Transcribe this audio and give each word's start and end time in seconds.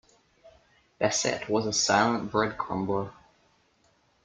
Bassett 0.97 1.47
was 1.47 1.67
a 1.67 1.71
silent 1.73 2.31
bread 2.31 2.57
crumbler. 2.57 3.11